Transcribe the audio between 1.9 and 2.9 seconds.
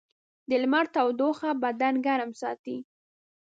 ګرم ساتي.